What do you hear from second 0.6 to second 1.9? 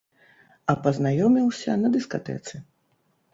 А пазнаёміўся